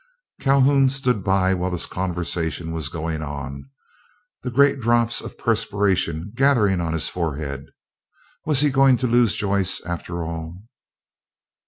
[0.39, 3.69] Calhoun stood by while this conversation was going on,
[4.41, 7.67] the great drops of perspiration gathering on his forehead.
[8.43, 10.57] Was he going to lose Joyce after all?